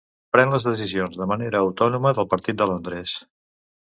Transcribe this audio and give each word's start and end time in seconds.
Pren 0.35 0.53
les 0.53 0.63
decisions 0.67 1.19
de 1.19 1.27
manera 1.33 1.61
autònoma 1.67 2.13
del 2.19 2.29
partit 2.33 2.59
de 2.63 2.69
Londres. 2.71 3.13